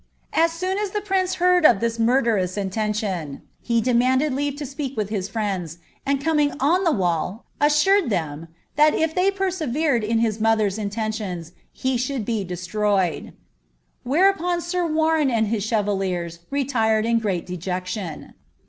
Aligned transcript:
As 0.33 0.51
soon 0.51 0.79
as 0.79 0.89
the 0.89 1.01
prince 1.01 1.35
heard 1.35 1.63
of 1.63 1.79
this 1.79 1.99
murderous 1.99 2.57
intention, 2.57 3.43
he 3.61 3.79
demanded 3.81 4.33
leave 4.33 4.55
to 4.55 4.65
speak 4.65 4.97
with 4.97 5.09
his 5.09 5.29
friends, 5.29 5.77
and 6.07 6.19
coming 6.19 6.55
on 6.59 6.83
the 6.83 6.91
wall, 6.91 7.45
assured 7.61 8.09
them, 8.09 8.47
^ 8.51 8.55
that 8.77 8.95
if 8.95 9.13
they 9.13 9.29
persevered 9.29 10.03
in 10.03 10.17
his 10.17 10.41
mother's 10.41 10.79
intentions 10.79 11.51
he 11.71 11.97
vhould 11.97 12.25
be 12.25 12.43
destroyed." 12.43 13.33
Whereupon 14.01 14.59
sir 14.61 14.87
Warren 14.87 15.29
and 15.29 15.49
his 15.49 15.63
chevaliers 15.63 16.39
retired 16.49 17.05
in 17.05 17.19
great 17.19 17.45
dejection. 17.45 18.33